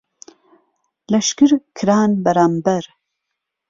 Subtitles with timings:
[1.11, 2.83] لهشکر کران بەرامبەر